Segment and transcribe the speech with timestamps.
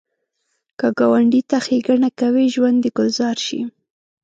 [0.79, 3.61] که ګاونډي ته ښیګڼه کوې، ژوند دې ګلزار شي